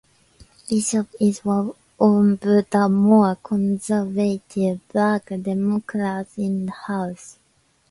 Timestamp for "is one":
1.19-1.73